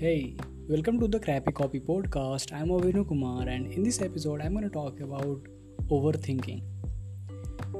Hey, 0.00 0.34
welcome 0.66 0.98
to 0.98 1.06
the 1.06 1.20
Crappy 1.20 1.52
Copy 1.52 1.78
podcast. 1.78 2.54
I'm 2.58 2.68
Avinu 2.68 3.06
Kumar, 3.06 3.42
and 3.46 3.70
in 3.70 3.82
this 3.82 4.00
episode, 4.00 4.40
I'm 4.40 4.54
going 4.54 4.64
to 4.64 4.70
talk 4.70 4.98
about 5.00 5.42
overthinking. 5.90 6.62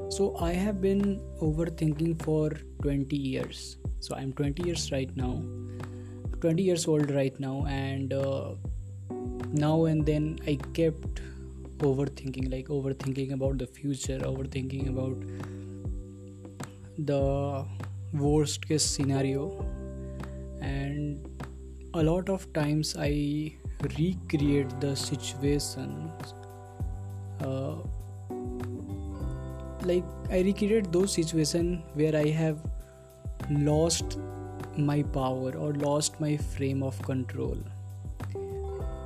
So, 0.09 0.35
I 0.37 0.51
have 0.53 0.83
been 0.83 1.19
overthinking 1.41 2.21
for 2.21 2.51
20 2.83 3.17
years. 3.17 3.77
So, 4.01 4.13
I'm 4.13 4.33
20 4.33 4.67
years 4.67 4.91
right 4.91 5.09
now, 5.17 5.41
20 6.41 6.61
years 6.61 6.87
old 6.87 7.09
right 7.09 7.39
now, 7.39 7.65
and 7.65 8.13
uh, 8.13 8.51
now 9.51 9.85
and 9.85 10.05
then 10.05 10.37
I 10.45 10.59
kept 10.75 11.23
overthinking, 11.79 12.51
like 12.51 12.67
overthinking 12.67 13.33
about 13.33 13.57
the 13.57 13.65
future, 13.65 14.19
overthinking 14.19 14.89
about 14.89 15.17
the 16.99 17.65
worst 18.13 18.67
case 18.67 18.85
scenario 18.85 19.65
and 20.61 21.30
a 21.93 22.03
lot 22.03 22.29
of 22.29 22.51
times 22.53 22.95
i 22.97 23.53
recreate 23.97 24.79
the 24.79 24.95
situations 24.95 26.33
uh, 27.41 27.75
like 29.83 30.03
i 30.29 30.41
recreate 30.41 30.91
those 30.91 31.13
situations 31.13 31.83
where 31.95 32.15
i 32.15 32.27
have 32.27 32.59
lost 33.49 34.19
my 34.77 35.01
power 35.03 35.51
or 35.57 35.73
lost 35.73 36.19
my 36.19 36.37
frame 36.37 36.83
of 36.83 37.01
control. 37.01 37.57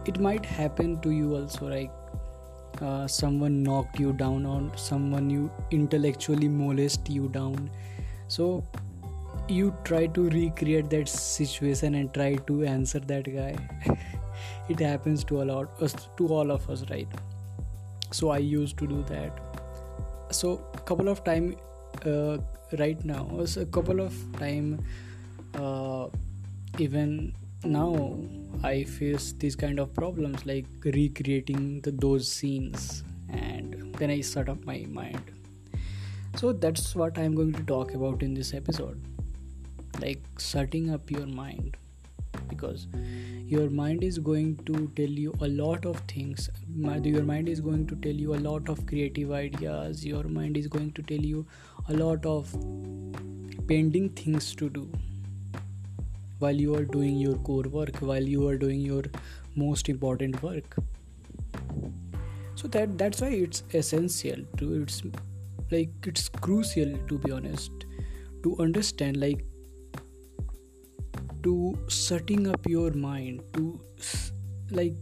It 0.06 0.20
might 0.20 0.46
happen 0.46 1.02
to 1.02 1.10
you 1.10 1.36
also 1.36 1.68
like 1.68 1.92
uh, 2.82 3.08
someone 3.08 3.64
knocked 3.64 4.00
you 4.00 4.14
down 4.14 4.46
or 4.46 4.72
someone 4.78 5.30
you 5.30 5.52
intellectually 5.72 6.48
molest 6.48 7.10
you 7.10 7.30
down. 7.30 7.70
So 8.28 8.64
you 9.48 9.76
try 9.84 10.08
to 10.08 10.30
recreate 10.30 10.90
that 10.90 11.08
situation 11.08 11.96
and 11.96 12.14
try 12.14 12.36
to 12.48 12.64
answer 12.64 13.00
that 13.00 13.24
guy. 13.24 13.56
It 14.70 14.80
happens 14.80 15.24
to 15.26 15.42
a 15.42 15.46
lot 15.46 15.70
to 16.18 16.28
all 16.28 16.52
of 16.52 16.70
us 16.70 16.84
right? 16.90 17.08
So 18.12 18.30
i 18.30 18.38
used 18.38 18.78
to 18.80 18.88
do 18.88 19.04
that. 19.10 19.40
So 20.32 20.62
a 20.74 20.80
couple 20.80 21.08
of 21.08 21.24
time 21.24 21.56
uh, 22.06 22.38
right 22.80 23.04
now 23.06 23.46
so 23.46 23.62
a 23.62 23.66
couple 23.66 24.00
of 24.00 24.14
time 24.40 24.84
uh, 25.54 26.08
even 26.80 27.34
now 27.64 28.20
i 28.64 28.84
face 28.84 29.34
these 29.34 29.56
kind 29.56 29.80
of 29.80 29.94
problems 29.94 30.46
like 30.46 30.66
recreating 30.84 31.82
the, 31.82 31.92
those 31.92 32.32
scenes 32.32 33.04
and 33.30 33.96
then 33.96 34.10
i 34.10 34.22
set 34.22 34.50
up 34.50 34.64
my 34.66 34.86
mind. 34.90 35.32
So 36.36 36.52
that's 36.52 36.96
what 36.96 37.18
i'm 37.18 37.36
going 37.36 37.54
to 37.54 37.64
talk 37.64 37.94
about 37.94 38.24
in 38.24 38.34
this 38.34 38.54
episode 38.54 39.15
like 40.00 40.22
setting 40.38 40.90
up 40.92 41.12
your 41.12 41.26
mind 41.26 41.78
because 42.50 42.88
your 43.48 43.70
mind 43.70 44.04
is 44.04 44.18
going 44.18 44.58
to 44.66 44.88
tell 44.96 45.16
you 45.24 45.34
a 45.42 45.48
lot 45.48 45.86
of 45.86 45.98
things. 46.12 46.50
Your 46.76 47.22
mind 47.24 47.48
is 47.48 47.62
going 47.62 47.86
to 47.88 47.96
tell 47.96 48.14
you 48.14 48.36
a 48.36 48.42
lot 48.48 48.70
of 48.70 48.86
creative 48.86 49.32
ideas. 49.32 50.06
Your 50.06 50.24
mind 50.24 50.58
is 50.58 50.68
going 50.68 50.92
to 50.94 51.04
tell 51.04 51.20
you 51.20 51.46
a 51.90 51.94
lot 51.94 52.26
of 52.26 52.52
pending 53.68 54.10
things 54.10 54.56
to 54.56 54.70
do 54.70 54.90
while 56.40 56.56
you 56.56 56.76
are 56.76 56.84
doing 56.84 57.18
your 57.18 57.36
core 57.50 57.64
work 57.64 57.98
while 57.98 58.22
you 58.22 58.48
are 58.48 58.58
doing 58.58 58.82
your 58.82 59.04
most 59.56 59.90
important 59.90 60.42
work. 60.44 60.76
So 62.56 62.68
that 62.70 62.98
that's 62.98 63.22
why 63.22 63.30
it's 63.30 63.64
essential 63.74 64.44
to 64.58 64.82
it's 64.82 65.02
like 65.72 65.90
it's 66.04 66.30
crucial 66.30 66.98
to 67.08 67.18
be 67.20 67.32
honest 67.32 67.86
to 68.44 68.56
understand 68.60 69.18
like 69.18 69.44
to 71.46 71.56
setting 71.88 72.48
up 72.48 72.68
your 72.68 72.92
mind 72.92 73.42
to 73.54 73.80
like 74.72 74.96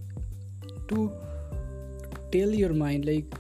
to 0.90 1.12
tell 2.32 2.54
your 2.64 2.74
mind 2.74 3.06
like 3.06 3.40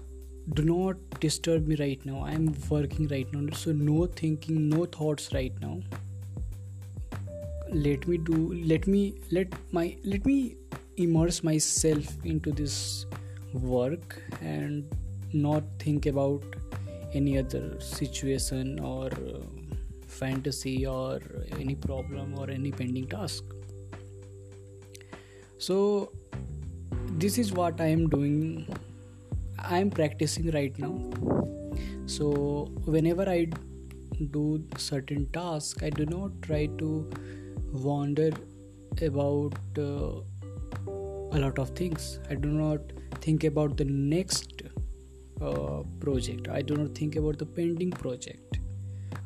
do 0.55 0.63
not 0.63 0.97
disturb 1.19 1.67
me 1.67 1.75
right 1.77 2.05
now. 2.05 2.23
I'm 2.25 2.53
working 2.69 3.07
right 3.07 3.31
now. 3.33 3.55
So 3.55 3.71
no 3.71 4.05
thinking 4.07 4.69
no 4.69 4.85
thoughts 4.85 5.31
right 5.33 5.53
now. 5.61 5.79
Let 7.69 8.07
me 8.07 8.17
do 8.17 8.53
let 8.71 8.87
me 8.87 9.13
let 9.31 9.53
my 9.71 9.95
let 10.03 10.25
me 10.25 10.55
immerse 10.97 11.43
myself 11.43 12.05
into 12.23 12.51
this 12.51 13.05
work 13.53 14.21
and 14.41 14.85
not 15.33 15.63
think 15.79 16.05
about 16.05 16.43
any 17.13 17.37
other 17.37 17.79
situation 17.79 18.79
or 18.79 19.05
uh, 19.07 19.39
fantasy 20.13 20.85
or 20.85 21.19
any 21.59 21.75
problem 21.75 22.37
or 22.37 22.49
any 22.49 22.71
pending 22.71 23.07
task. 23.07 23.43
So 25.57 26.11
this 27.23 27.37
is 27.37 27.51
what 27.53 27.79
i 27.81 27.87
am 27.87 28.07
doing. 28.09 28.67
I 29.57 29.77
am 29.79 29.89
practicing 29.89 30.49
right 30.51 30.77
now. 30.77 30.95
So 32.05 32.31
whenever 32.85 33.29
i 33.29 33.47
do 34.31 34.43
certain 34.77 35.25
task 35.35 35.83
i 35.83 35.89
do 35.89 36.05
not 36.05 36.41
try 36.41 36.65
to 36.81 36.89
wander 37.85 38.31
about 39.01 39.55
uh, 39.77 40.21
a 41.35 41.39
lot 41.39 41.57
of 41.57 41.69
things. 41.69 42.19
I 42.29 42.35
do 42.35 42.49
not 42.49 42.81
think 43.21 43.43
about 43.43 43.77
the 43.77 43.85
next 43.85 44.61
uh, 45.41 45.81
project. 45.99 46.47
I 46.47 46.61
do 46.61 46.75
not 46.75 46.95
think 46.95 47.15
about 47.15 47.39
the 47.39 47.45
pending 47.45 47.91
project. 47.91 48.59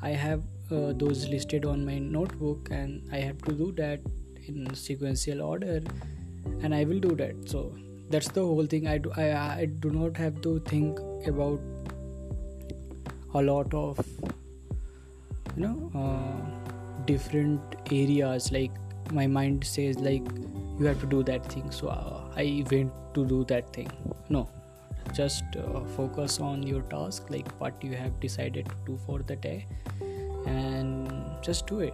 I 0.01 0.11
have 0.11 0.43
uh, 0.71 0.93
those 0.93 1.27
listed 1.29 1.65
on 1.65 1.85
my 1.85 1.97
notebook 1.97 2.69
and 2.71 3.01
i 3.11 3.17
have 3.17 3.41
to 3.43 3.51
do 3.51 3.71
that 3.73 3.99
in 4.47 4.73
sequential 4.73 5.41
order 5.41 5.81
and 6.61 6.73
i 6.73 6.83
will 6.83 6.99
do 6.99 7.15
that. 7.15 7.35
So 7.49 7.75
that's 8.09 8.29
the 8.29 8.41
whole 8.41 8.65
thing. 8.65 8.87
I 8.87 8.97
do 8.97 9.11
i, 9.17 9.31
I 9.61 9.65
do 9.65 9.89
not 9.91 10.17
have 10.17 10.41
to 10.41 10.59
think 10.59 10.99
about 11.27 11.59
a 13.33 13.41
lot 13.41 13.73
of 13.73 13.99
you 15.55 15.63
know 15.63 15.91
uh, 15.95 17.03
different 17.05 17.61
areas. 17.91 18.51
Like 18.51 18.71
my 19.11 19.27
mind 19.27 19.63
says 19.63 19.99
like 19.99 20.23
you 20.79 20.85
have 20.85 20.99
to 21.01 21.07
do 21.07 21.23
that 21.23 21.51
thing. 21.51 21.71
So 21.71 21.89
uh, 21.89 22.21
i 22.35 22.63
went 22.71 22.93
to 23.13 23.25
do 23.25 23.43
that 23.45 23.73
thing. 23.73 23.91
No 24.29 24.47
just 25.13 25.43
uh, 25.55 25.79
focus 25.95 26.39
on 26.39 26.63
your 26.63 26.81
task 26.93 27.29
like 27.29 27.49
what 27.59 27.81
you 27.81 27.95
have 27.95 28.19
decided 28.19 28.65
to 28.65 28.75
do 28.85 28.97
for 29.05 29.19
the 29.19 29.35
day 29.37 29.65
and 30.47 31.09
just 31.41 31.67
do 31.67 31.79
it. 31.79 31.93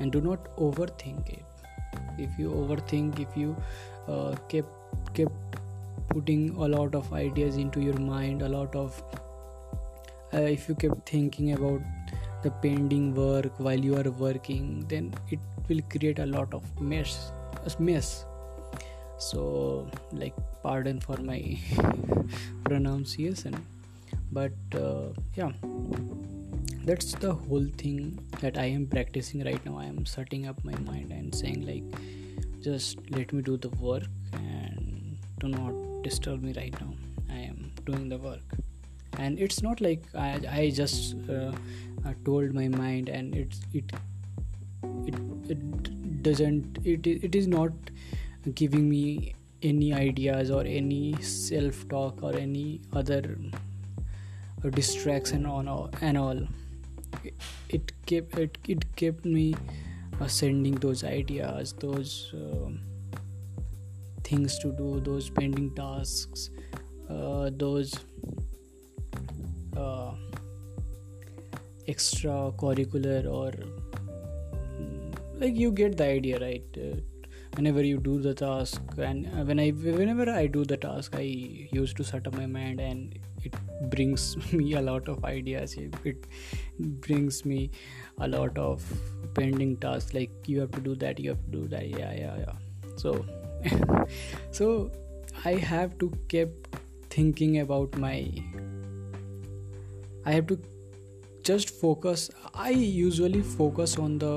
And 0.00 0.12
do 0.12 0.20
not 0.20 0.44
overthink 0.56 1.28
it. 1.28 1.44
If 2.18 2.38
you 2.38 2.50
overthink 2.50 3.20
if 3.20 3.36
you 3.36 3.56
uh, 4.08 4.34
kept 4.48 5.14
kept 5.14 5.58
putting 6.08 6.50
a 6.56 6.68
lot 6.68 6.94
of 6.94 7.12
ideas 7.12 7.56
into 7.56 7.80
your 7.80 7.98
mind 7.98 8.42
a 8.42 8.48
lot 8.48 8.74
of 8.76 9.02
uh, 10.32 10.38
if 10.56 10.68
you 10.68 10.74
keep 10.74 10.92
thinking 11.06 11.52
about 11.52 11.80
the 12.42 12.50
pending 12.50 13.14
work 13.14 13.58
while 13.58 13.78
you 13.88 13.96
are 13.96 14.10
working 14.10 14.84
then 14.88 15.12
it 15.30 15.38
will 15.68 15.80
create 15.94 16.18
a 16.18 16.26
lot 16.26 16.52
of 16.52 16.62
mess 16.80 17.32
mess. 17.78 18.24
So 19.18 19.88
like 20.12 20.34
pardon 20.62 21.00
for 21.00 21.16
my 21.16 21.58
pronunciation 22.64 23.54
but 24.32 24.52
uh, 24.74 25.08
yeah 25.34 25.52
that's 26.84 27.12
the 27.12 27.32
whole 27.32 27.66
thing 27.78 28.18
that 28.40 28.58
i 28.58 28.64
am 28.64 28.86
practicing 28.86 29.44
right 29.44 29.64
now. 29.64 29.78
I 29.78 29.84
am 29.84 30.04
setting 30.06 30.46
up 30.46 30.62
my 30.64 30.76
mind 30.80 31.12
and 31.12 31.34
saying 31.34 31.66
like 31.66 31.84
just 32.60 32.98
let 33.10 33.32
me 33.32 33.42
do 33.42 33.56
the 33.56 33.70
work 33.70 34.04
and 34.32 35.18
do 35.38 35.48
not 35.48 36.02
disturb 36.02 36.42
me 36.42 36.52
right 36.56 36.74
now. 36.80 36.94
I 37.30 37.38
am 37.38 37.72
doing 37.84 38.08
the 38.08 38.18
work. 38.18 38.42
And 39.18 39.38
it's 39.38 39.62
not 39.62 39.80
like 39.80 40.02
i, 40.14 40.40
I 40.50 40.70
just 40.70 41.14
uh, 41.28 41.52
uh 42.06 42.14
told 42.24 42.54
my 42.54 42.68
mind 42.68 43.08
and 43.08 43.34
it's 43.34 43.60
it 43.72 43.92
it, 45.06 45.14
it 45.48 46.22
doesn't 46.22 46.78
it, 46.84 47.06
it 47.06 47.34
is 47.34 47.46
not 47.46 47.72
giving 48.54 48.88
me 48.88 49.34
any 49.62 49.92
ideas 49.94 50.50
or 50.50 50.62
any 50.64 51.14
self 51.22 51.88
talk 51.88 52.22
or 52.22 52.34
any 52.36 52.80
other 52.92 53.38
distraction 54.70 55.46
on 55.46 55.90
and 56.00 56.18
all. 56.18 56.40
It 57.68 57.92
kept 58.06 58.38
it, 58.38 58.58
it 58.68 58.96
kept 58.96 59.24
me 59.24 59.54
uh, 60.20 60.26
sending 60.26 60.74
those 60.74 61.04
ideas 61.04 61.72
those 61.74 62.32
uh, 62.34 62.70
things 64.22 64.58
to 64.58 64.72
do 64.72 65.00
those 65.00 65.30
pending 65.30 65.74
tasks 65.74 66.50
uh, 67.10 67.50
those 67.52 67.94
uh, 69.76 70.12
extra 71.88 72.52
curricular 72.56 73.26
or 73.26 73.50
mm, 74.78 75.14
like 75.40 75.56
you 75.56 75.72
get 75.72 75.96
the 75.96 76.06
idea 76.06 76.38
right? 76.38 76.64
Uh, 76.76 76.96
whenever 77.56 77.82
you 77.82 77.98
do 77.98 78.18
the 78.20 78.34
task 78.34 78.82
and 78.98 79.46
when 79.46 79.60
i 79.60 79.70
whenever 79.70 80.28
i 80.30 80.44
do 80.46 80.64
the 80.64 80.76
task 80.76 81.14
i 81.16 81.20
used 81.20 81.96
to 81.96 82.02
set 82.02 82.26
up 82.26 82.34
my 82.34 82.46
mind 82.46 82.80
and 82.80 83.16
it 83.44 83.54
brings 83.90 84.36
me 84.52 84.74
a 84.74 84.80
lot 84.80 85.08
of 85.08 85.24
ideas 85.24 85.74
it 86.04 86.26
brings 87.06 87.44
me 87.44 87.70
a 88.18 88.28
lot 88.28 88.58
of 88.58 88.82
pending 89.34 89.76
tasks 89.76 90.14
like 90.14 90.30
you 90.46 90.60
have 90.60 90.70
to 90.70 90.80
do 90.80 90.94
that 90.94 91.18
you 91.18 91.30
have 91.30 91.44
to 91.46 91.50
do 91.50 91.68
that 91.68 91.88
yeah 91.88 92.12
yeah 92.12 92.36
yeah. 92.38 92.52
So 92.96 93.24
so 94.50 94.90
i 95.44 95.52
have 95.54 95.98
to 95.98 96.12
keep 96.28 96.68
thinking 97.10 97.58
about 97.60 97.96
my 97.98 98.16
i 100.26 100.32
have 100.32 100.46
to 100.46 100.58
just 101.42 101.70
focus 101.70 102.30
i 102.54 102.70
usually 102.70 103.42
focus 103.42 103.98
on 103.98 104.18
the 104.18 104.34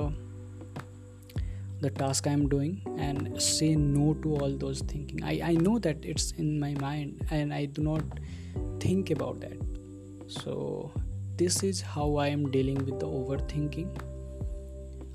the 1.82 1.90
task 1.90 2.28
i'm 2.28 2.48
doing 2.50 2.82
and 2.98 3.42
say 3.42 3.76
no 3.76 4.14
to 4.24 4.36
all 4.36 4.52
those 4.58 4.82
thinking. 4.82 5.24
I 5.24 5.34
i 5.52 5.54
know 5.54 5.78
that 5.80 5.98
it's 6.04 6.32
in 6.32 6.60
my 6.60 6.74
mind 6.82 7.26
and 7.30 7.54
i 7.54 7.66
do 7.66 7.84
not 7.84 8.04
think 8.80 9.12
about 9.12 9.40
that. 9.42 9.58
So 10.28 10.92
this 11.38 11.64
is 11.64 11.82
how 11.82 12.16
i 12.16 12.28
am 12.28 12.50
dealing 12.52 12.84
with 12.86 13.00
the 13.00 13.08
overthinking. 13.08 13.90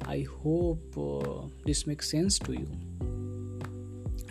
I 0.06 0.26
hope 0.42 0.98
uh, 0.98 1.46
this 1.64 1.86
makes 1.86 2.10
sense 2.10 2.38
to 2.40 2.52
you. 2.52 2.68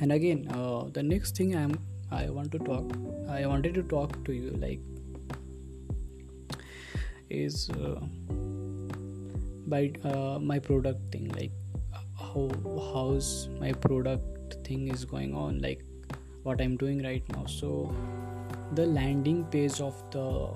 And 0.02 0.12
again 0.12 0.48
uh, 0.54 0.86
the 0.92 1.04
next 1.04 1.36
thing 1.38 1.56
i'm 1.56 1.78
i 2.12 2.30
want 2.30 2.52
to 2.54 2.60
talk 2.60 2.94
i 3.30 3.46
wanted 3.46 3.76
to 3.76 3.84
talk 3.84 4.16
to 4.26 4.34
you 4.34 4.52
like 4.64 4.80
is 7.30 7.70
uh, 7.70 8.00
by 9.68 9.92
uh, 10.04 10.40
my 10.40 10.60
product 10.60 11.12
thing 11.12 11.30
like 11.30 11.52
how 12.34 12.50
how's 12.92 13.50
my 13.60 13.72
product 13.86 14.54
thing 14.66 14.88
is 14.88 15.06
going 15.06 15.34
on 15.34 15.60
like 15.62 15.82
what 16.44 16.62
i'm 16.62 16.76
doing 16.78 17.04
right 17.04 17.24
now. 17.36 17.46
So 17.46 17.94
the 18.74 18.86
landing 18.86 19.44
page 19.46 19.80
of 19.82 19.96
the 20.12 20.50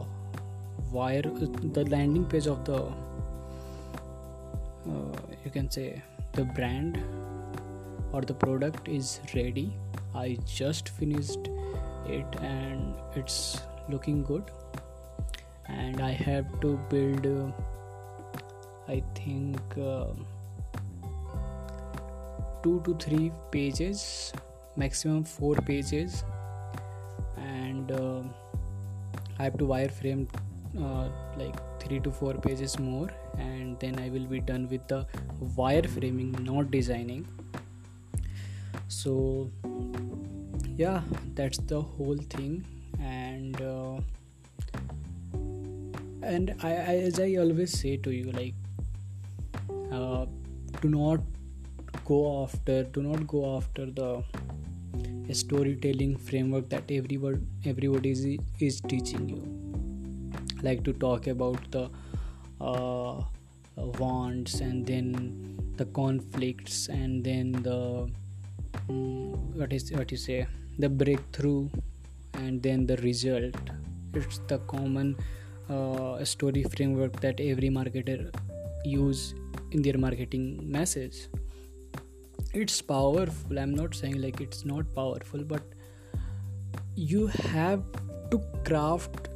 wire 0.92 1.22
the 1.22 1.84
landing 1.86 2.26
page 2.26 2.48
of 2.48 2.64
the 2.66 2.82
uh, 4.88 5.18
you 5.44 5.52
can 5.52 5.70
say 5.70 6.02
the 6.34 6.46
brand 6.46 7.00
or 8.12 8.22
the 8.22 8.34
product 8.34 8.88
is 8.88 9.20
ready. 9.34 9.74
I 10.14 10.38
just 10.46 10.90
finished 10.90 11.50
it 12.08 12.26
and 12.42 12.94
it's 13.16 13.62
looking 13.90 14.24
good. 14.24 14.52
And 15.68 16.00
i 16.02 16.12
have 16.12 16.60
to 16.62 16.78
build 16.90 17.26
uh, 17.26 17.52
i 18.88 19.02
think 19.16 19.78
uh, 19.78 20.06
two 22.66 22.82
to 22.90 22.94
three 23.06 23.32
pages 23.52 24.34
maximum 24.76 25.24
four 25.24 25.56
pages. 25.56 26.24
And 27.38 27.92
uh, 27.92 28.22
i 29.40 29.44
have 29.44 29.58
to 29.58 29.66
wireframe 29.66 30.28
uh, 30.80 31.08
like 31.38 31.56
three 31.80 32.00
to 32.00 32.12
four 32.12 32.34
pages 32.34 32.78
more. 32.80 33.10
And 33.38 33.80
then 33.80 34.00
i 34.00 34.10
will 34.10 34.26
be 34.26 34.40
done 34.40 34.68
with 34.70 34.88
the 34.88 35.06
wireframing 35.58 36.40
not 36.44 36.72
designing. 36.72 37.28
So 38.88 39.50
yeah 40.76 41.02
that's 41.36 41.58
the 41.58 41.82
whole 41.82 42.18
thing. 42.36 42.66
And 43.00 43.62
uh, 43.62 44.00
and 46.24 46.56
I, 46.64 46.70
I, 46.70 46.96
as 47.08 47.20
i 47.20 47.36
always 47.36 47.72
say 47.80 47.98
to 47.98 48.12
you 48.12 48.32
like 48.32 48.56
uh, 49.92 50.26
do 50.82 50.90
not 50.90 51.20
go 52.06 52.44
after 52.44 52.84
do 52.84 53.02
not 53.02 53.28
go 53.28 53.58
after 53.58 53.86
the 53.86 54.24
storytelling 55.34 56.16
framework 56.18 56.70
that 56.70 56.84
everyone 56.90 57.48
everybody 57.66 58.12
is, 58.12 58.26
is 58.60 58.82
teaching 58.82 59.30
you. 59.30 59.42
Like 60.62 60.84
to 60.84 60.94
talk 60.94 61.28
about 61.28 61.60
the 61.72 61.90
uh, 62.62 63.24
wants 64.00 64.62
and 64.62 64.86
then 64.86 65.58
the 65.78 65.86
conflicts 65.86 66.88
and 66.90 67.24
then 67.24 67.52
the 67.52 68.08
um, 68.90 69.58
what 69.58 69.74
is 69.74 69.92
what 69.92 70.12
you 70.12 70.18
say 70.18 70.48
the 70.78 70.90
breakthrough 70.90 71.70
and 72.34 72.62
then 72.62 72.86
the 72.86 72.98
result. 72.98 73.56
It's 74.14 74.40
the 74.48 74.60
common 74.60 75.18
uh, 75.70 76.24
story 76.24 76.64
framework 76.64 77.20
that 77.22 77.40
every 77.40 77.70
marketer 77.70 78.34
use 78.84 79.34
in 79.72 79.82
their 79.82 79.98
marketing 79.98 80.60
message 80.64 81.28
it's 82.56 82.82
powerful. 82.82 83.60
I'm 83.60 83.76
not 83.76 83.94
saying 83.96 84.22
like 84.22 84.42
it's 84.42 84.66
not 84.66 84.94
powerful 84.96 85.44
but 85.44 85.62
you 86.96 87.28
have 87.28 87.84
to 88.32 88.42
craft 88.64 89.30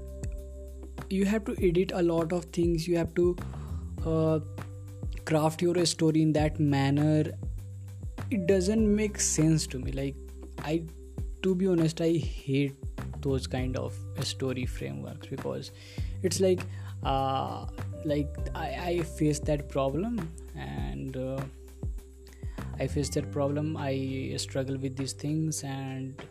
you 1.10 1.26
have 1.26 1.44
to 1.46 1.56
edit 1.68 1.92
a 1.94 2.04
lot 2.04 2.32
of 2.32 2.46
things. 2.46 2.88
You 2.88 2.98
have 2.98 3.16
to 3.16 3.36
uh, 4.06 4.40
craft 5.26 5.62
your 5.62 5.84
story 5.86 6.22
in 6.22 6.34
that 6.34 6.60
manner. 6.60 7.32
It 8.30 8.46
doesn't 8.46 8.96
make 8.96 9.20
sense 9.20 9.66
to 9.68 9.80
me. 9.80 9.92
Like 9.92 10.16
i 10.66 10.82
to 11.44 11.56
be 11.56 11.68
honest 11.68 12.02
i 12.02 12.12
hate 12.12 12.76
those 13.22 13.48
kind 13.48 13.78
of 13.78 13.96
story 14.24 14.66
frameworks 14.66 15.28
because 15.28 15.72
it's 16.24 16.40
like 16.40 16.62
uh 17.04 17.66
like 18.06 18.28
i, 18.56 18.68
I 18.88 19.00
face 19.04 19.40
that 19.40 19.70
problem 19.70 20.30
and 20.56 21.16
uh, 21.16 21.42
I 22.80 22.88
face 22.88 23.10
that 23.10 23.32
problem. 23.32 23.78
I 23.78 24.34
struggle 24.38 24.78
with 24.78 24.96
these 24.96 25.14
things, 25.14 25.64
and 25.64 26.22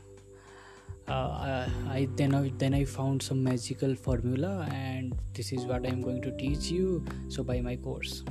uh, 1.06 1.68
I 1.88 2.08
then 2.16 2.34
I, 2.34 2.52
then 2.56 2.74
I 2.74 2.84
found 2.84 3.22
some 3.22 3.42
magical 3.44 3.94
formula, 3.94 4.68
and 4.72 5.14
this 5.34 5.52
is 5.52 5.64
what 5.66 5.86
I'm 5.86 6.02
going 6.02 6.22
to 6.22 6.36
teach 6.36 6.70
you. 6.70 7.04
So 7.28 7.42
buy 7.42 7.60
my 7.60 7.76
course. 7.76 8.22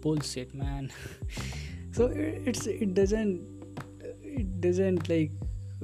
Bullshit, 0.00 0.54
man. 0.54 0.92
so 1.92 2.06
it's 2.14 2.66
it 2.66 2.94
doesn't 2.94 3.58
it 4.22 4.60
doesn't 4.60 5.08
like 5.08 5.32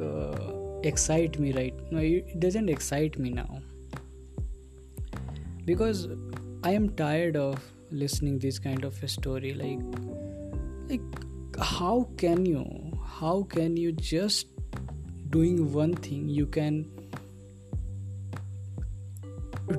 uh, 0.01 0.37
excite 0.83 1.39
me 1.39 1.53
right 1.53 1.75
no 1.91 1.99
it 1.99 2.39
doesn't 2.41 2.69
excite 2.69 3.19
me 3.19 3.31
now 3.31 3.59
because 5.65 6.07
i 6.63 6.71
am 6.71 6.89
tired 6.91 7.37
of 7.37 7.61
listening 7.91 8.39
this 8.39 8.59
kind 8.59 8.85
of 8.85 9.03
a 9.03 9.09
story 9.09 9.55
like 9.55 9.81
like 10.89 11.24
how 11.65 12.07
can 12.19 12.45
you 12.45 12.63
how 13.19 13.43
can 13.53 13.77
you 13.77 13.93
just 13.93 14.49
doing 15.31 15.73
one 15.73 15.95
thing? 15.95 16.29
You 16.29 16.47
can 16.47 16.91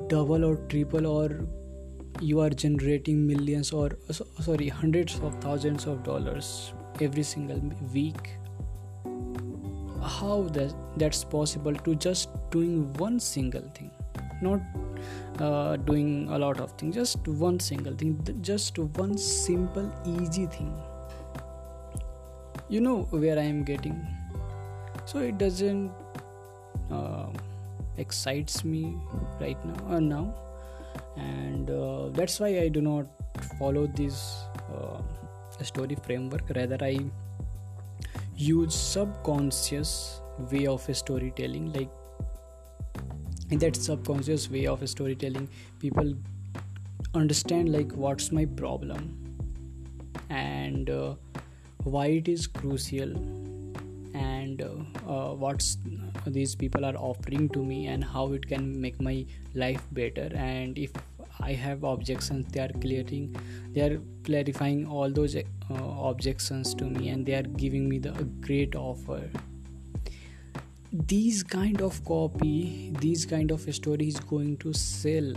double 0.08 0.44
or 0.44 0.56
triple 0.72 1.06
or 1.06 1.46
you 2.20 2.40
are 2.40 2.50
generating 2.50 3.24
millions 3.26 3.70
or 3.72 3.90
sorry 4.40 4.68
hundreds 4.68 5.20
of 5.20 5.36
thousands 5.40 5.86
of 5.86 6.02
dollars 6.02 6.72
every 7.00 7.22
single 7.22 7.62
week. 7.94 8.32
How 10.02 10.42
that 10.58 10.74
that's 10.96 11.22
possible 11.22 11.80
to 11.86 11.94
just 11.94 12.28
doing 12.50 12.92
one 12.94 13.20
single 13.20 13.70
thing? 13.78 13.92
Not 14.42 14.60
uh, 15.38 15.76
doing 15.76 16.28
a 16.30 16.38
lot 16.38 16.58
of 16.58 16.72
things 16.72 16.96
just 16.96 17.28
one 17.28 17.60
single 17.60 17.94
thing 17.94 18.18
just 18.40 18.78
one 18.78 19.16
simple 19.16 19.90
easy 20.04 20.46
thing 20.46 20.74
you 22.68 22.80
know 22.80 23.02
where 23.10 23.38
i 23.38 23.42
am 23.42 23.62
getting. 23.64 24.06
So 25.04 25.18
it 25.20 25.38
doesn't 25.38 25.92
uh, 26.90 27.26
excites 27.96 28.64
me 28.64 28.96
right 29.40 29.64
now 29.64 29.96
uh, 29.96 30.00
now. 30.00 30.34
And 31.16 31.70
uh, 31.70 32.08
that's 32.10 32.40
why 32.40 32.48
i 32.60 32.68
do 32.68 32.80
not 32.80 33.06
follow 33.58 33.86
this 33.86 34.44
uh, 34.72 35.00
story 35.62 35.96
framework. 36.06 36.50
Rather 36.54 36.78
i 36.80 36.98
use 38.36 38.74
subconscious 38.74 40.20
way 40.52 40.66
of 40.66 40.88
storytelling 40.94 41.72
like 41.72 41.88
in 43.50 43.58
that 43.58 43.76
subconscious 43.76 44.50
way 44.50 44.66
of 44.66 44.86
storytelling 44.88 45.48
people 45.80 46.12
understand 47.14 47.72
like 47.72 47.92
what's 47.92 48.30
my 48.32 48.44
problem. 48.44 49.22
And 50.28 50.90
uh, 50.90 51.14
why 51.86 52.06
it 52.06 52.28
is 52.28 52.46
crucial 52.48 53.10
and 54.12 54.62
uh, 54.62 55.26
these 56.26 56.54
people 56.56 56.84
are 56.84 56.96
offering 56.96 57.48
to 57.50 57.64
me 57.64 57.86
and 57.86 58.02
how 58.02 58.32
it 58.32 58.46
can 58.48 58.80
make 58.80 59.00
my 59.00 59.24
life 59.54 59.82
better. 59.92 60.28
And 60.34 60.76
if 60.76 60.90
i 61.46 61.52
have 61.52 61.82
objections 61.84 62.46
they 62.52 62.60
are 62.60 62.74
clearing 62.82 63.24
they 63.74 63.82
are 63.86 63.98
clarifying 64.24 64.86
all 64.86 65.10
those 65.10 65.34
uh, 65.36 65.42
objections 66.10 66.72
to 66.74 66.86
me 66.86 67.10
and 67.10 67.26
they 67.26 67.34
are 67.34 67.48
giving 67.64 67.88
me 67.88 67.98
the 67.98 68.12
great 68.40 68.74
offer. 68.74 69.22
These 70.92 71.42
kind 71.42 71.82
of 71.82 72.02
copy 72.04 72.92
these 73.00 73.26
kind 73.26 73.50
of 73.50 73.74
story 73.74 74.08
is 74.08 74.18
going 74.18 74.56
to 74.58 74.72
sell. 74.72 75.34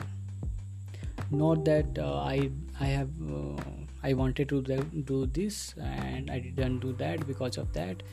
Not 1.31 1.65
that 1.65 1.99
uh, 1.99 2.15
i 2.21 2.49
i 2.79 2.85
have 2.85 3.09
uh, 3.39 3.78
i 4.03 4.13
wanted 4.13 4.49
to 4.49 4.61
do 4.61 5.25
this 5.27 5.73
and 5.81 6.29
i 6.31 6.39
didn't 6.39 6.79
do 6.79 6.93
that 6.93 7.25
because 7.27 7.57
of 7.57 7.71
that 7.73 8.03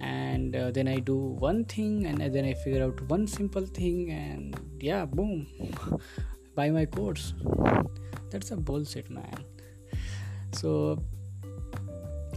and 0.00 0.54
uh, 0.56 0.70
then 0.70 0.88
i 0.88 0.98
do 0.98 1.16
one 1.16 1.64
thing 1.64 2.06
and 2.06 2.20
then 2.34 2.44
i 2.44 2.54
figure 2.54 2.84
out 2.84 3.00
one 3.08 3.26
simple 3.26 3.66
thing 3.66 4.10
and 4.10 4.60
yeah 4.80 5.04
boom 5.04 5.46
buy 6.54 6.70
my 6.70 6.86
course 6.86 7.34
that's 8.30 8.50
a 8.50 8.56
bullshit 8.56 9.10
man 9.10 9.44
so 10.52 10.98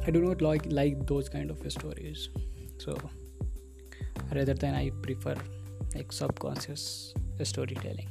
I 0.08 0.12
do 0.12 0.22
not 0.22 0.42
like 0.42 0.66
like 0.70 1.06
those 1.06 1.28
kind 1.28 1.52
of 1.52 1.60
stories. 1.70 2.30
So 2.78 2.98
rather 4.34 4.54
than 4.54 4.74
I 4.74 4.90
prefer 5.02 5.36
like 5.94 6.14
subconscious 6.14 7.14
storytelling. 7.44 8.08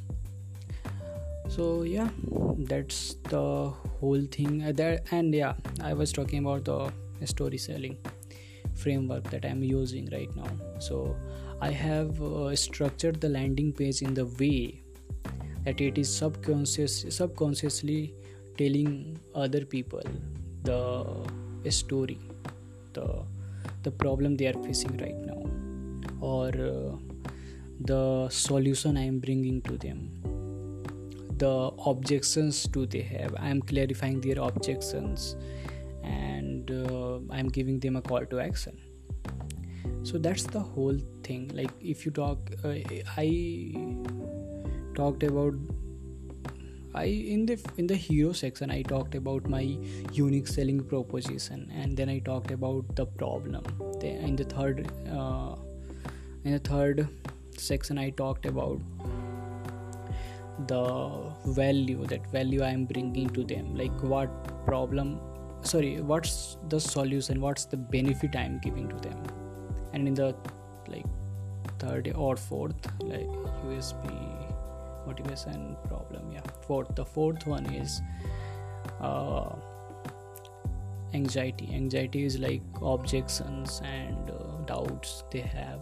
So 1.48 1.82
yeah, 1.82 2.10
that's 2.58 3.14
the 3.25 3.72
whole 4.00 4.22
thing. 4.30 4.72
there 4.75 5.00
and 5.10 5.34
yeah, 5.34 5.54
I 5.82 5.92
was 5.92 6.12
talking 6.12 6.44
about 6.46 6.64
the 6.64 7.26
story 7.26 7.58
selling 7.58 7.98
framework 8.75 9.30
that 9.30 9.44
I'm 9.44 9.62
using 9.62 10.08
right 10.12 10.34
now. 10.36 10.50
So 10.78 11.16
I 11.60 11.70
have 11.70 12.20
uh, 12.22 12.54
structured 12.54 13.20
the 13.20 13.28
landing 13.28 13.72
page 13.72 14.02
in 14.02 14.14
the 14.14 14.26
way 14.26 14.82
that 15.64 15.80
it 15.80 15.98
is 15.98 16.14
subconscious 16.14 17.04
subconsciously 17.08 18.14
telling 18.58 19.18
other 19.34 19.64
people 19.64 20.02
the 20.62 20.82
story 21.70 22.18
the 22.92 23.06
the 23.82 23.90
problem 23.90 24.36
they 24.36 24.46
are 24.46 24.60
facing 24.66 24.96
right 24.98 25.18
now 25.30 25.42
or 26.20 26.48
uh, 26.48 26.96
the 27.90 28.28
solution 28.28 28.96
i 28.96 29.06
am 29.12 29.18
bringing 29.26 29.60
to 29.68 29.76
them 29.86 29.98
the 31.38 31.70
objections 31.84 32.64
do 32.64 32.86
they 32.86 33.02
have. 33.02 33.34
I 33.38 33.48
am 33.48 33.62
clarifying 33.62 34.20
their 34.20 34.38
objections 34.38 35.36
and 36.02 36.70
uh, 36.70 37.18
i 37.34 37.38
am 37.40 37.48
giving 37.48 37.80
them 37.80 37.96
a 37.96 38.02
call 38.02 38.24
to 38.26 38.40
action. 38.40 38.78
So 40.02 40.18
that's 40.18 40.44
the 40.44 40.60
whole 40.60 40.98
thing. 41.24 41.50
Like 41.54 41.72
if 41.80 42.06
you 42.06 42.12
talk 42.12 42.38
uh, 42.64 42.74
i 43.16 43.74
talked 44.94 45.22
about 45.22 45.54
I 46.94 47.04
in 47.04 47.44
the 47.44 47.56
in 47.76 47.86
the 47.86 47.94
hero 47.94 48.32
section 48.32 48.70
I 48.70 48.82
talked 48.82 49.14
about 49.14 49.48
my 49.54 49.64
unique 50.12 50.46
selling 50.48 50.82
proposition 50.92 51.70
and 51.74 51.96
then 51.96 52.08
I 52.08 52.18
talked 52.20 52.50
about 52.50 52.96
the 52.96 53.06
problem. 53.06 53.64
In 54.02 54.36
the 54.36 54.44
third 54.44 54.88
uh, 55.10 55.56
in 56.44 56.52
the 56.52 56.58
third 56.70 57.06
section 57.58 57.98
I 57.98 58.10
talked 58.10 58.46
about 58.46 58.80
the 60.66 61.32
value 61.46 62.04
that 62.06 62.26
value 62.30 62.62
I 62.62 62.70
am 62.70 62.84
bringing 62.84 63.28
to 63.30 63.44
them. 63.44 63.75
Like 63.75 64.02
what 64.02 64.30
problem 64.66 65.20
sorry 65.62 66.00
what's 66.00 66.58
the 66.68 66.78
solution 66.78 67.40
what's 67.40 67.64
the 67.64 67.76
benefit 67.76 68.36
I 68.36 68.42
am 68.42 68.58
giving 68.62 68.88
to 68.88 68.96
them? 68.96 69.22
And 69.92 70.08
in 70.08 70.14
the 70.14 70.34
like 70.88 71.06
third 71.78 72.12
or 72.14 72.36
fourth 72.36 72.86
like 73.02 73.28
USP 73.66 74.36
motivation 75.06 75.76
problem 75.88 76.32
yeah. 76.32 76.40
Fourth 76.66 76.94
the 76.94 77.04
fourth 77.04 77.46
one 77.46 77.66
is 77.66 78.00
uh, 79.00 79.54
anxiety. 81.14 81.70
Anxiety 81.72 82.25
is 82.25 82.38
like 82.38 82.62
objections 82.82 83.80
and 83.84 84.30
uh, 84.30 84.56
doubts 84.66 85.25
they 85.30 85.40
have. 85.40 85.80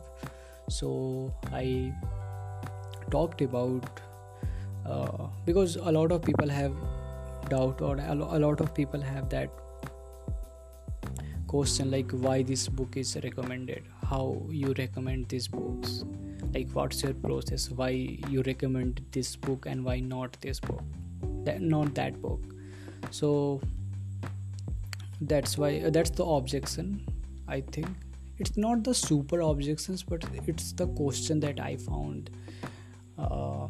So 0.69 1.33
i 1.53 1.93
talked 3.11 3.43
about 3.43 4.01
uh, 4.87 5.27
because 5.45 5.77
a 5.77 5.93
lot 5.93 6.13
of 6.13 6.23
people 6.23 6.49
have 6.49 6.73
doubt 7.49 7.81
or 7.81 7.97
a 7.99 8.39
lot 8.39 8.61
of 8.61 8.75
people 8.75 9.01
have 9.01 9.29
that 9.29 9.51
question 11.47 11.91
like 11.91 12.11
why 12.11 12.43
this 12.43 12.69
book 12.69 12.97
is 12.97 13.17
recommended? 13.23 13.85
How 14.09 14.43
you 14.51 14.75
recommend 14.79 15.29
these 15.29 15.49
books? 15.49 16.05
Like 16.53 16.69
what's 16.73 17.03
your 17.03 17.15
process? 17.15 17.71
Why 17.71 17.91
you 18.29 18.43
recommend 18.43 19.01
this 19.13 19.37
book 19.37 19.67
and 19.67 19.85
why 19.85 20.01
not 20.01 20.37
this 20.41 20.61
book? 20.61 20.83
That 21.45 21.61
not 21.61 21.95
that 21.95 22.21
book. 22.21 22.43
So 23.11 23.61
that's 25.21 25.57
why 25.57 25.81
uh, 25.81 25.91
that's 25.91 26.11
the 26.11 26.25
objection 26.25 27.07
i 27.49 27.61
think. 27.61 27.89
It's 28.39 28.57
not 28.57 28.83
the 28.83 28.95
super 28.95 29.41
objections 29.41 30.03
but 30.03 30.25
it's 30.47 30.73
the 30.73 30.87
question 30.89 31.41
that 31.41 31.61
i 31.61 31.77
found 31.77 32.31
uh, 33.19 33.69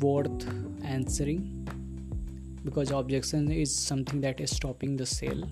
worth 0.00 0.46
answering 0.84 1.58
because 2.64 2.90
objection 2.90 3.50
is 3.50 3.74
something 3.74 4.20
that 4.20 4.40
is 4.40 4.50
stopping 4.50 4.96
the 4.96 5.06
sale. 5.06 5.48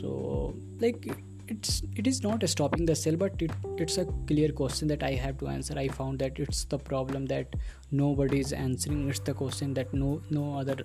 So 0.00 0.54
like 0.80 1.06
it's 1.48 1.82
it 1.96 2.06
is 2.06 2.22
not 2.22 2.48
stopping 2.48 2.86
the 2.86 2.94
sale 2.94 3.16
but 3.16 3.42
it, 3.42 3.50
it's 3.76 3.98
a 3.98 4.04
clear 4.26 4.50
question 4.52 4.88
that 4.88 5.02
i 5.02 5.12
have 5.12 5.38
to 5.38 5.48
answer. 5.48 5.78
I 5.78 5.88
found 5.88 6.18
that 6.20 6.38
it's 6.38 6.64
the 6.64 6.78
problem 6.78 7.26
that 7.26 7.56
nobody 7.90 8.40
is 8.40 8.52
answering. 8.52 9.08
It's 9.08 9.20
the 9.30 9.34
question 9.34 9.74
that 9.74 9.92
no 9.92 10.22
no 10.30 10.54
other 10.58 10.76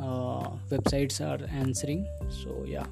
uh, 0.00 0.48
websites 0.70 1.20
are 1.20 1.44
answering. 1.64 2.06
So 2.30 2.64
yeah 2.66 2.86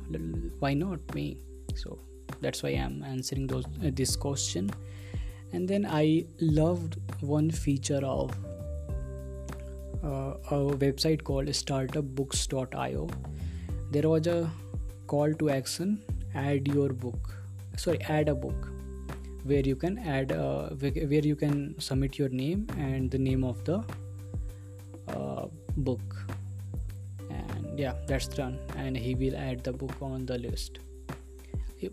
why 0.60 0.74
not 0.74 1.14
me? 1.14 1.38
So 1.74 1.98
that's 2.40 2.62
why 2.62 2.70
i'm 2.70 3.02
answering 3.02 3.46
those 3.46 3.66
uh, 3.66 3.90
this 4.02 4.16
question. 4.16 4.70
And 5.52 5.68
then 5.68 5.86
i 5.90 6.24
loved 6.40 6.96
one 7.20 7.50
feature 7.50 8.04
of 8.04 8.36
a 10.02 10.58
website 10.84 11.24
called 11.24 11.46
startupbooks.io 11.46 13.08
there 13.90 14.08
was 14.08 14.26
a 14.26 14.50
call 15.06 15.32
to 15.34 15.50
action 15.50 16.00
add 16.34 16.68
your 16.68 16.90
book. 16.90 17.34
Sorry 17.76 18.00
add 18.02 18.28
a 18.28 18.34
book 18.34 18.68
where 19.44 19.60
you 19.60 19.74
can 19.74 19.98
add 19.98 20.32
uh, 20.32 20.68
where 20.70 21.26
you 21.26 21.36
can 21.36 21.78
submit 21.80 22.18
your 22.18 22.28
name 22.28 22.66
and 22.78 23.10
the 23.10 23.18
name 23.18 23.44
of 23.44 23.64
the 23.64 23.82
uh, 25.08 25.46
book. 25.76 26.16
And 27.30 27.78
yeah 27.78 27.94
that's 28.06 28.28
done. 28.28 28.58
And 28.76 28.96
he 28.96 29.14
will 29.14 29.36
add 29.36 29.64
the 29.64 29.72
book 29.72 29.96
on 30.00 30.26
the 30.26 30.38
list. 30.38 30.78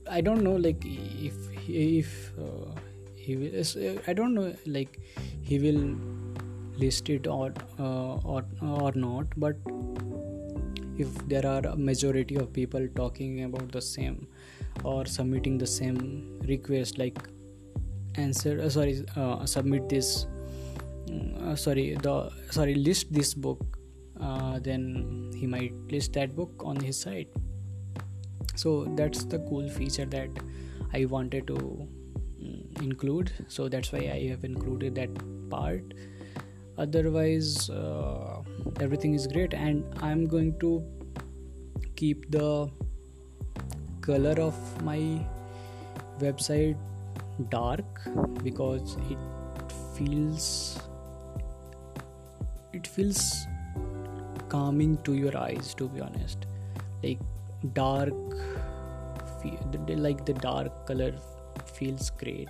I 0.10 0.22
don't 0.22 0.44
know 0.44 0.56
like 0.56 0.84
if 0.86 1.34
if 1.68 2.34
uh, 2.38 2.72
he 3.16 3.36
will 3.36 3.60
uh, 3.60 4.02
i 4.08 4.14
don't 4.14 4.34
know 4.34 4.54
like 4.66 5.00
he 5.42 5.60
will 5.60 5.82
list 6.80 7.10
it 7.10 7.28
or 7.28 7.54
uh, 7.80 8.16
or 8.34 8.44
or 8.62 8.92
not 8.94 9.26
but 9.38 9.56
if 10.98 11.16
there 11.28 11.46
are 11.46 11.62
a 11.68 11.76
majority 11.76 12.36
of 12.36 12.52
people 12.52 12.88
talking 12.96 13.44
about 13.44 13.72
the 13.72 13.82
same 13.82 14.28
or 14.84 15.06
submitting 15.06 15.58
the 15.58 15.68
same 15.68 16.40
request 16.48 16.98
like 16.98 17.20
answer 18.16 18.60
uh, 18.62 18.70
sorry 18.70 19.06
uh, 19.16 19.46
submit 19.46 19.88
this 19.90 20.28
uh, 21.42 21.56
sorry 21.56 21.96
the 22.08 22.30
sorry 22.50 22.76
list 22.76 23.14
this 23.14 23.34
book 23.34 23.78
uh, 24.20 24.60
then 24.60 25.32
he 25.36 25.46
might 25.46 25.74
list 25.92 26.14
that 26.14 26.36
book 26.36 26.52
on 26.64 26.76
his 26.78 27.00
site 27.00 27.30
so 28.56 28.86
that's 28.96 29.24
the 29.26 29.40
cool 29.50 29.70
feature 29.70 30.06
that 30.06 30.30
i 30.94 31.06
wanted 31.06 31.46
to 31.48 31.88
um, 32.42 32.64
include. 32.82 33.32
So 33.48 33.68
that's 33.70 33.92
why 33.92 34.00
i 34.14 34.28
have 34.30 34.44
included 34.44 34.96
that 34.96 35.10
part 35.50 35.94
otherwise 36.78 37.70
uh, 37.70 38.42
everything 38.80 39.14
is 39.14 39.28
great. 39.28 39.54
And 39.54 39.84
i'm 40.02 40.28
going 40.28 40.60
to 40.60 40.84
keep 41.96 42.30
the 42.32 42.70
color 44.02 44.36
of 44.40 44.84
my 44.84 45.00
website 46.20 46.78
dark 47.50 47.86
because 48.44 48.98
it 49.10 49.18
feels 49.96 50.80
it 52.74 52.88
feels 52.88 53.48
calming 54.50 54.98
to 55.04 55.14
your 55.14 55.38
eyes 55.38 55.74
to 55.74 55.88
be 55.90 56.02
honest. 56.02 56.46
Like 57.04 57.20
dark 57.74 58.14
like 59.88 60.26
the 60.26 60.34
dark 60.34 60.86
color 60.86 61.14
feels 61.74 62.10
great 62.12 62.50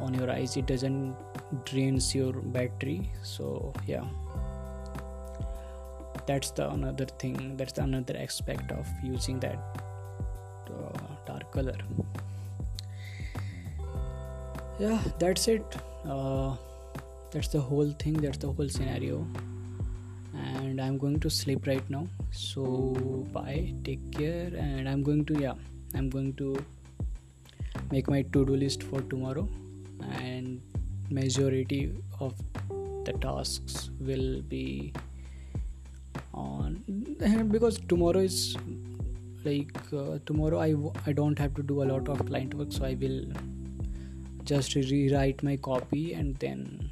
on 0.00 0.14
your 0.14 0.30
eyes. 0.30 0.56
It 0.56 0.66
doesn't 0.66 1.16
drains 1.64 2.14
your 2.14 2.32
battery. 2.32 3.10
So 3.22 3.72
yeah. 3.86 4.04
That's 6.26 6.50
the 6.50 6.68
another 6.70 7.04
thing 7.04 7.56
that's 7.56 7.72
the 7.72 7.82
another 7.82 8.16
aspect 8.18 8.72
of 8.72 8.86
using 9.02 9.38
that 9.40 9.58
uh, 10.68 10.98
dark 11.24 11.52
color. 11.52 11.76
Yeah 14.80 14.98
that's 15.20 15.46
it. 15.46 15.76
Uh, 16.04 16.56
that's 17.30 17.48
the 17.48 17.60
whole 17.60 17.90
thing 17.90 18.14
that's 18.14 18.38
the 18.38 18.50
whole 18.50 18.68
scenario. 18.68 19.24
And 20.34 20.80
i'm 20.80 20.98
going 20.98 21.20
to 21.20 21.30
sleep 21.30 21.66
right 21.66 21.88
now. 21.88 22.08
So 22.32 22.96
bye. 23.32 23.72
Take 23.84 24.10
care. 24.10 24.50
And 24.58 24.88
i'm 24.88 25.04
going 25.04 25.24
to 25.26 25.38
yeah 25.40 25.54
i'm 25.94 26.10
going 26.10 26.34
to 26.34 26.56
make 27.92 28.08
my 28.08 28.22
to-do 28.22 28.56
list 28.56 28.82
for 28.82 29.00
tomorrow. 29.02 29.48
And 30.10 30.60
majority 31.10 31.92
of 32.20 32.34
the 33.04 33.12
tasks 33.20 33.90
will 34.00 34.42
be 34.42 34.92
on 36.34 36.82
because 37.50 37.78
tomorrow 37.88 38.20
is 38.20 38.56
like 39.44 39.76
uh, 39.92 40.18
tomorrow 40.26 40.60
I 40.60 40.72
w- 40.72 40.92
I 41.06 41.12
don't 41.12 41.38
have 41.38 41.54
to 41.54 41.62
do 41.62 41.82
a 41.82 41.86
lot 41.92 42.08
of 42.08 42.24
client 42.26 42.54
work 42.54 42.72
so 42.72 42.84
I 42.84 42.94
will 42.94 43.24
just 44.44 44.74
rewrite 44.74 45.42
my 45.42 45.56
copy 45.56 46.12
and 46.14 46.36
then 46.36 46.90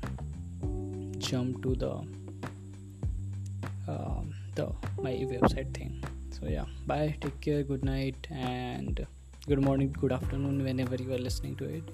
jump 1.19 1.63
to 1.63 1.75
the 1.75 1.93
uh, 3.89 4.21
the 4.55 4.73
my 5.03 5.13
website 5.33 5.75
thing. 5.75 6.03
So 6.31 6.47
yeah. 6.49 6.65
Bye. 6.87 7.17
Take 7.21 7.41
care. 7.41 7.63
Good 7.63 7.85
night. 7.85 8.27
And 8.31 9.07
good 9.47 9.61
morning 9.61 9.95
good 10.01 10.11
afternoon 10.11 10.65
whenever 10.65 10.97
you 10.97 11.13
are 11.13 11.19
listening 11.19 11.55
to 11.55 11.65
it 11.65 11.91